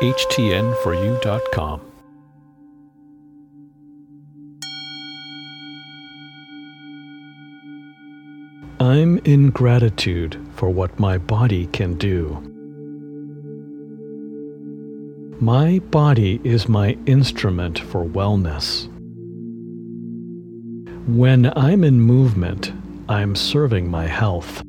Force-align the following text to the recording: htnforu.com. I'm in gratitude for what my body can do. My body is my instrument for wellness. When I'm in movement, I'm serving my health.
htnforu.com. 0.00 1.80
I'm 8.80 9.18
in 9.18 9.50
gratitude 9.50 10.40
for 10.54 10.70
what 10.70 10.98
my 11.00 11.18
body 11.18 11.66
can 11.66 11.94
do. 11.94 12.40
My 15.40 15.80
body 15.90 16.40
is 16.44 16.68
my 16.68 16.96
instrument 17.06 17.78
for 17.78 18.04
wellness. 18.04 18.86
When 21.08 21.52
I'm 21.56 21.82
in 21.82 22.00
movement, 22.00 22.72
I'm 23.08 23.34
serving 23.34 23.90
my 23.90 24.06
health. 24.06 24.62